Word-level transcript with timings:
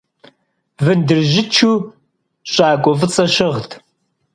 Вындыржьычу 0.83 1.73
щӏакӏуэ 2.51 2.93
фӏыцӏэ 2.99 3.25
щыгът. 3.33 3.69